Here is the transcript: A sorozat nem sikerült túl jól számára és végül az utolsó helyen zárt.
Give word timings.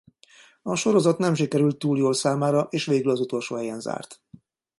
A 0.61 0.75
sorozat 0.75 1.17
nem 1.17 1.33
sikerült 1.33 1.77
túl 1.77 1.97
jól 1.97 2.13
számára 2.13 2.67
és 2.71 2.85
végül 2.85 3.11
az 3.11 3.19
utolsó 3.19 3.55
helyen 3.55 3.79
zárt. 3.79 4.21